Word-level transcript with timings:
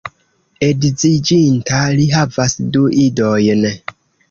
Edziĝinta, 0.67 1.83
li 2.01 2.09
havas 2.15 2.57
du 2.79 2.85
idojn. 3.05 3.65